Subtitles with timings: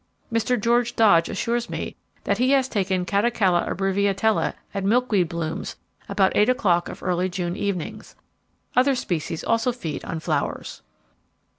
[0.33, 0.59] Mr.
[0.59, 5.75] George Dodge assures me that he has taken Catocala abbreviatella at milk weed blooms
[6.09, 8.15] about eight o'clock of early July evenings.
[8.75, 10.81] Other species also feed on flowers."